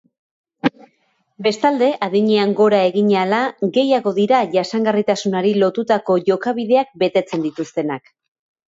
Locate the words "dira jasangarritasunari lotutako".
4.19-6.21